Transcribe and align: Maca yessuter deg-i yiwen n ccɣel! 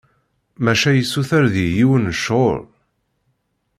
Maca 0.63 0.91
yessuter 0.93 1.43
deg-i 1.53 1.75
yiwen 1.77 2.03
n 2.11 2.15
ccɣel! 2.17 2.61